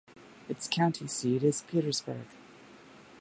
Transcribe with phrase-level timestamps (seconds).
[0.49, 2.25] Its county seat is Petersburg.